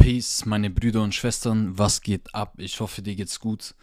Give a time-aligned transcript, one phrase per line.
[0.00, 2.54] Peace, meine Brüder und Schwestern, was geht ab?
[2.56, 3.74] Ich hoffe, dir geht's gut.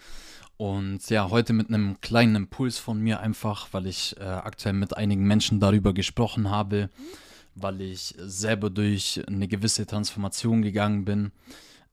[0.57, 4.97] Und ja, heute mit einem kleinen Impuls von mir einfach, weil ich äh, aktuell mit
[4.97, 6.89] einigen Menschen darüber gesprochen habe,
[7.53, 11.31] weil ich selber durch eine gewisse Transformation gegangen bin.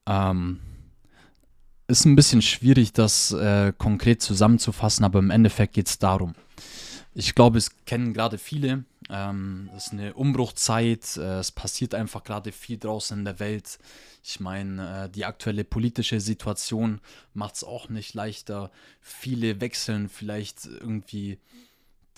[0.07, 0.59] Ähm,
[1.87, 6.33] ist ein bisschen schwierig, das äh, konkret zusammenzufassen, aber im Endeffekt geht es darum.
[7.13, 8.85] Ich glaube, es kennen gerade viele.
[9.09, 11.17] Ähm, es ist eine Umbruchzeit.
[11.17, 13.77] Äh, es passiert einfach gerade viel draußen in der Welt.
[14.23, 17.01] Ich meine, äh, die aktuelle politische Situation
[17.33, 18.71] macht es auch nicht leichter.
[19.01, 21.39] Viele wechseln vielleicht irgendwie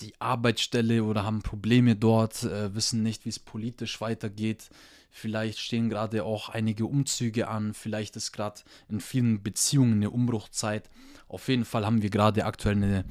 [0.00, 4.70] die Arbeitsstelle oder haben Probleme dort, äh, wissen nicht, wie es politisch weitergeht.
[5.10, 7.74] Vielleicht stehen gerade auch einige Umzüge an.
[7.74, 10.88] Vielleicht ist gerade in vielen Beziehungen eine Umbruchzeit.
[11.26, 13.04] Auf jeden Fall haben wir gerade aktuell eine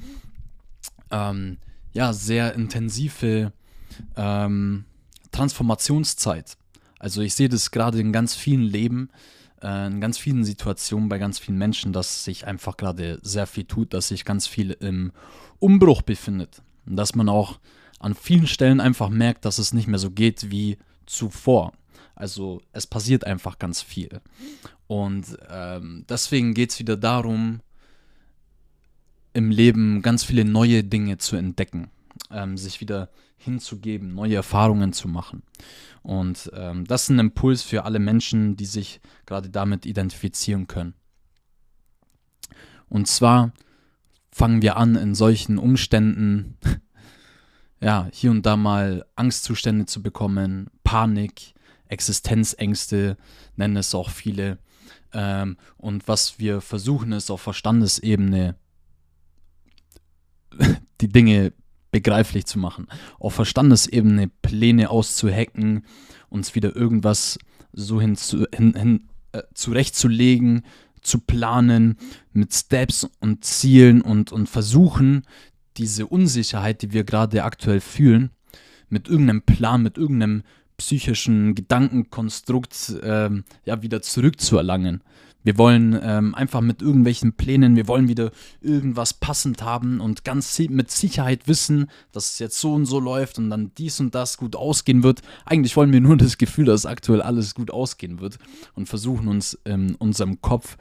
[1.10, 1.58] ähm,
[1.92, 3.52] ja, sehr intensive
[4.16, 4.84] ähm,
[5.32, 6.56] Transformationszeit.
[6.98, 9.10] Also ich sehe das gerade in ganz vielen Leben,
[9.62, 13.64] äh, in ganz vielen Situationen bei ganz vielen Menschen, dass sich einfach gerade sehr viel
[13.64, 15.12] tut, dass sich ganz viel im
[15.58, 16.62] Umbruch befindet.
[16.86, 17.60] Und dass man auch
[18.00, 21.72] an vielen Stellen einfach merkt, dass es nicht mehr so geht wie zuvor.
[22.14, 24.20] Also es passiert einfach ganz viel.
[24.86, 27.60] Und ähm, deswegen geht es wieder darum,
[29.34, 31.90] im Leben ganz viele neue Dinge zu entdecken,
[32.30, 35.42] ähm, sich wieder hinzugeben, neue Erfahrungen zu machen.
[36.02, 40.94] Und ähm, das ist ein Impuls für alle Menschen, die sich gerade damit identifizieren können.
[42.88, 43.52] Und zwar
[44.30, 46.56] fangen wir an, in solchen Umständen,
[47.80, 51.54] ja, hier und da mal Angstzustände zu bekommen, Panik,
[51.88, 53.16] Existenzängste,
[53.56, 54.58] nennen es auch viele.
[55.12, 58.56] Ähm, und was wir versuchen, ist auf Verstandesebene
[61.00, 61.52] die Dinge
[61.90, 62.86] begreiflich zu machen.
[63.18, 65.84] Auf Verstandesebene Pläne auszuhacken,
[66.28, 67.38] uns wieder irgendwas
[67.72, 70.62] so hin, zu, hin, hin äh, zurechtzulegen,
[71.00, 71.96] zu planen,
[72.32, 75.22] mit Steps und Zielen und, und versuchen,
[75.76, 78.30] diese Unsicherheit, die wir gerade aktuell fühlen,
[78.88, 80.42] mit irgendeinem Plan, mit irgendeinem
[80.76, 83.30] psychischen Gedankenkonstrukt äh,
[83.64, 85.02] ja wieder zurückzuerlangen.
[85.48, 90.58] Wir wollen ähm, einfach mit irgendwelchen Plänen, wir wollen wieder irgendwas passend haben und ganz
[90.58, 94.36] mit Sicherheit wissen, dass es jetzt so und so läuft und dann dies und das
[94.36, 95.22] gut ausgehen wird.
[95.46, 98.38] Eigentlich wollen wir nur das Gefühl, dass aktuell alles gut ausgehen wird
[98.74, 100.76] und versuchen uns in unserem Kopf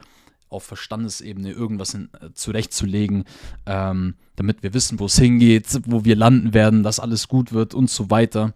[0.50, 3.23] auf Verstandesebene irgendwas in, äh, zurechtzulegen,
[3.67, 7.73] ähm, damit wir wissen, wo es hingeht, wo wir landen werden, dass alles gut wird
[7.73, 8.53] und so weiter.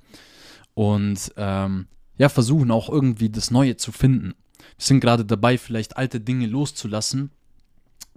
[0.74, 4.34] Und ähm, ja, versuchen auch irgendwie das Neue zu finden.
[4.78, 7.32] Wir sind gerade dabei, vielleicht alte Dinge loszulassen,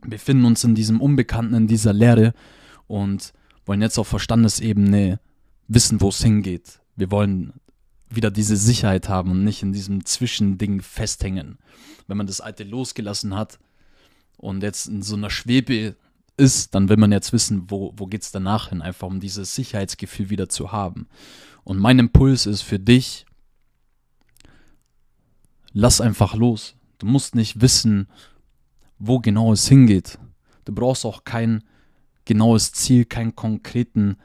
[0.06, 2.34] befinden uns in diesem Unbekannten, in dieser Leere
[2.86, 3.32] und
[3.66, 5.20] wollen jetzt auf Verstandesebene
[5.68, 6.80] wissen, wo es hingeht.
[6.96, 7.54] Wir wollen
[8.10, 11.58] wieder diese Sicherheit haben und nicht in diesem Zwischending festhängen.
[12.06, 13.58] Wenn man das Alte losgelassen hat
[14.36, 15.96] und jetzt in so einer Schwebe
[16.36, 19.54] ist, dann will man jetzt wissen, wo, wo geht es danach hin, einfach um dieses
[19.54, 21.08] Sicherheitsgefühl wieder zu haben.
[21.62, 23.24] Und mein Impuls ist für dich,
[25.74, 26.76] lass einfach los.
[26.98, 28.08] Du musst nicht wissen,
[28.98, 30.18] wo genau es hingeht.
[30.64, 31.62] Du brauchst auch kein
[32.24, 34.16] genaues Ziel, keinen konkreten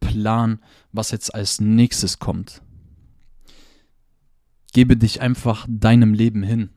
[0.00, 0.58] Plan,
[0.92, 2.60] was jetzt als nächstes kommt.
[4.74, 6.68] Gebe dich einfach deinem Leben hin.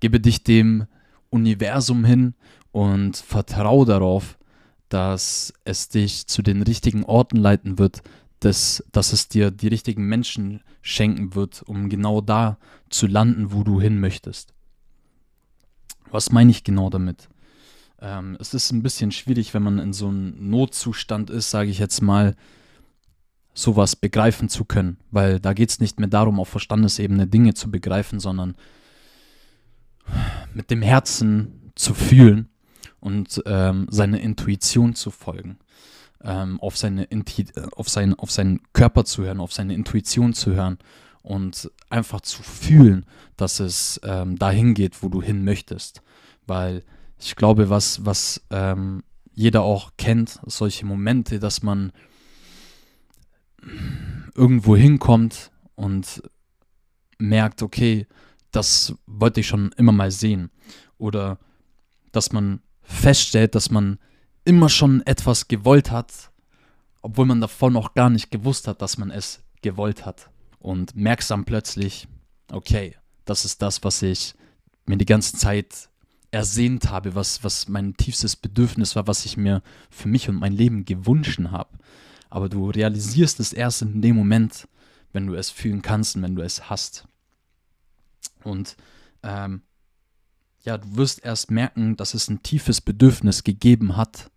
[0.00, 0.86] Gebe dich dem
[1.30, 2.34] Universum hin
[2.72, 4.38] und vertraue darauf,
[4.88, 8.02] dass es dich zu den richtigen Orten leiten wird,
[8.44, 12.58] dass, dass es dir die richtigen Menschen schenken wird, um genau da
[12.90, 14.52] zu landen, wo du hin möchtest.
[16.10, 17.28] Was meine ich genau damit?
[18.00, 21.78] Ähm, es ist ein bisschen schwierig, wenn man in so einem Notzustand ist, sage ich
[21.78, 22.34] jetzt mal,
[23.54, 27.70] sowas begreifen zu können, weil da geht es nicht mehr darum, auf Verstandesebene Dinge zu
[27.70, 28.56] begreifen, sondern
[30.52, 32.48] mit dem Herzen zu fühlen
[32.98, 35.58] und ähm, seine Intuition zu folgen
[36.24, 37.46] ähm, auf, seine Inti
[37.76, 40.78] auf, sein, auf seinen Körper zu hören, auf seine Intuition zu hören
[41.22, 43.06] und einfach zu fühlen,
[43.36, 46.02] dass es ähm, dahin geht, wo du hin möchtest.
[46.46, 46.84] Weil
[47.18, 49.04] ich glaube, was, was ähm,
[49.34, 51.92] jeder auch kennt, solche Momente, dass man
[54.34, 56.22] irgendwo hinkommt und
[57.18, 58.06] merkt, okay,
[58.50, 60.50] das wollte ich schon immer mal sehen.
[60.98, 61.38] Oder
[62.10, 63.98] dass man feststellt, dass man
[64.44, 66.30] immer schon etwas gewollt hat,
[67.00, 70.30] obwohl man davon noch gar nicht gewusst hat, dass man es gewollt hat.
[70.58, 72.06] Und merkst dann plötzlich,
[72.50, 74.34] okay, das ist das, was ich
[74.86, 75.88] mir die ganze Zeit
[76.30, 80.52] ersehnt habe, was, was mein tiefstes Bedürfnis war, was ich mir für mich und mein
[80.52, 81.78] Leben gewünscht habe.
[82.30, 84.66] Aber du realisierst es erst in dem Moment,
[85.12, 87.06] wenn du es fühlen kannst und wenn du es hast.
[88.42, 88.76] Und
[89.22, 89.62] ähm,
[90.64, 94.30] ja, du wirst erst merken, dass es ein tiefes Bedürfnis gegeben hat,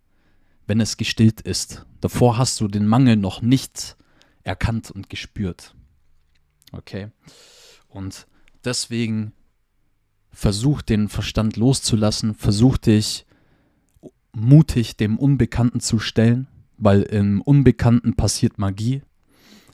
[0.66, 1.86] wenn es gestillt ist.
[2.00, 3.96] Davor hast du den Mangel noch nicht
[4.42, 5.74] erkannt und gespürt.
[6.72, 7.08] Okay?
[7.88, 8.26] Und
[8.64, 9.32] deswegen
[10.30, 13.26] versuch den Verstand loszulassen, versuch dich
[14.32, 16.46] mutig dem Unbekannten zu stellen,
[16.76, 19.02] weil im Unbekannten passiert Magie.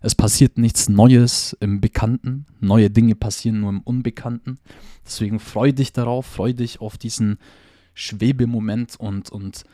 [0.02, 2.46] Es passiert nichts Neues im Bekannten.
[2.60, 4.58] Neue Dinge passieren nur im Unbekannten.
[5.04, 7.38] Deswegen freu dich darauf, freu dich auf diesen
[7.94, 9.64] Schwebemoment und, und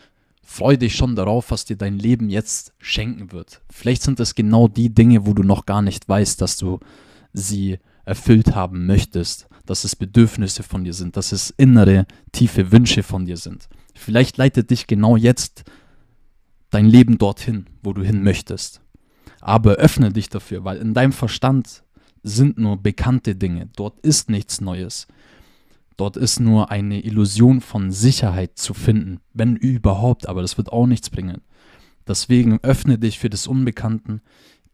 [0.49, 3.61] freu dich schon darauf, was dir dein Leben jetzt schenken wird.
[3.71, 6.81] Vielleicht sind es genau die Dinge, wo du noch gar nicht weißt, dass du
[7.35, 13.03] sie erfüllt haben möchtest, dass es Bedürfnisse von dir sind, dass es innere, tiefe Wünsche
[13.03, 13.69] von dir sind.
[13.95, 15.65] Vielleicht leitet dich genau jetzt
[16.71, 18.81] dein Leben dorthin, wo du hin möchtest.
[19.41, 21.85] Aber öffne dich dafür, weil in deinem Verstand
[22.23, 23.69] sind nur bekannte Dinge.
[23.77, 25.09] Dort ist nichts Neues.
[25.99, 30.87] Dort ist nur eine Illusion von Sicherheit zu finden, wenn überhaupt, aber das wird auch
[30.87, 31.43] nichts bringen.
[32.07, 34.23] Deswegen öffne dich für das Unbekannten,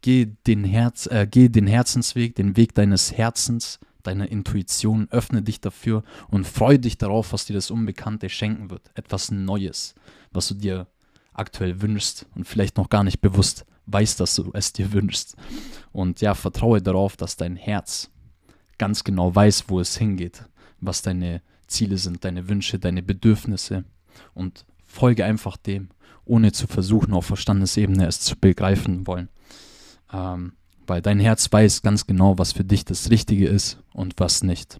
[0.01, 5.59] geh den, Herz, äh, geh den Herzensweg, den Weg deines Herzens, deiner Intuition, öffne dich
[5.59, 8.91] dafür und freue dich darauf, was dir das Unbekannte schenken wird.
[8.93, 9.95] Etwas Neues,
[10.31, 10.85] was du dir
[11.33, 15.35] aktuell wünschst und vielleicht noch gar nicht bewusst weißt, dass du es dir wünschst.
[15.91, 18.11] Und ja, vertraue darauf, dass dein Herz
[18.77, 20.43] ganz genau weiß, wo es hingeht,
[20.85, 23.85] was deine Ziele sind, deine Wünsche, deine Bedürfnisse
[24.33, 25.89] und folge einfach dem,
[26.25, 29.29] ohne zu versuchen, auf Verstandesebene es zu begreifen wollen.
[30.11, 30.53] Ähm,
[30.87, 34.79] weil dein Herz weiß ganz genau, was für dich das Richtige ist und was nicht.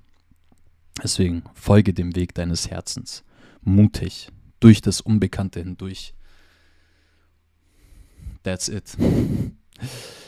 [1.04, 3.24] Deswegen folge dem Weg deines Herzens,
[3.62, 4.30] mutig,
[4.60, 6.14] durch das Unbekannte hindurch.
[8.44, 8.96] That's it.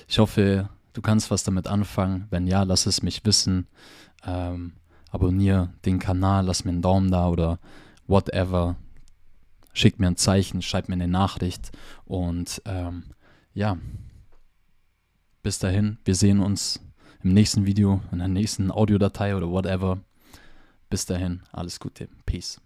[0.08, 2.28] Ich hoffe, du kannst was damit anfangen.
[2.30, 3.68] Wenn ja, lass es mich wissen.
[4.26, 4.74] Ähm,
[5.12, 7.60] abonniere den Kanal, lass mir einen Daumen da oder
[8.08, 8.76] whatever.
[9.74, 11.72] Schick mir ein Zeichen, schreib mir eine Nachricht
[12.06, 13.04] und ähm,
[13.54, 13.78] ja,
[15.44, 16.80] bis dahin, wir sehen uns
[17.24, 20.00] im nächsten Video, in der nächsten Audiodatei oder whatever.
[20.90, 22.08] Bis dahin, alles Gute.
[22.26, 22.60] Peace.